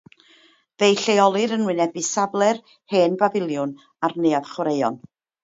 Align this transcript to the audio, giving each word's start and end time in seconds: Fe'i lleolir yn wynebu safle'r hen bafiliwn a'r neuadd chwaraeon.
Fe'i 0.83 0.95
lleolir 1.01 1.53
yn 1.57 1.65
wynebu 1.67 2.03
safle'r 2.07 2.61
hen 2.95 3.19
bafiliwn 3.21 3.77
a'r 4.09 4.19
neuadd 4.27 4.51
chwaraeon. 4.57 5.01